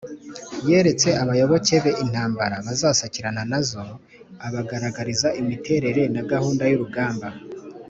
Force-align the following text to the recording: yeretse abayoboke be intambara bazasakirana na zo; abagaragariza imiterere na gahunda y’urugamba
yeretse 0.69 1.09
abayoboke 1.23 1.75
be 1.83 1.91
intambara 2.03 2.55
bazasakirana 2.65 3.41
na 3.51 3.59
zo; 3.69 3.83
abagaragariza 4.47 5.27
imiterere 5.41 6.01
na 6.13 6.21
gahunda 6.31 6.63
y’urugamba 6.69 7.27